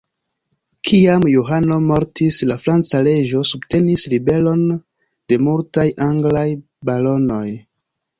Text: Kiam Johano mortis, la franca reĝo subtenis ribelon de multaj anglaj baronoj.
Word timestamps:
Kiam 0.89 1.25
Johano 1.33 1.75
mortis, 1.89 2.39
la 2.51 2.57
franca 2.63 3.01
reĝo 3.07 3.41
subtenis 3.49 4.05
ribelon 4.13 4.63
de 5.33 5.39
multaj 5.49 5.85
anglaj 6.07 6.47
baronoj. 6.91 7.45